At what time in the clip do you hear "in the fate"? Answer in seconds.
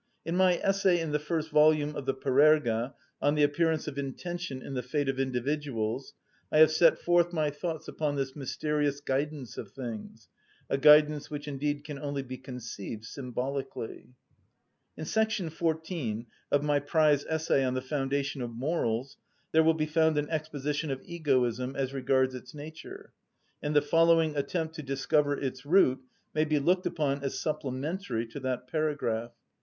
4.59-5.07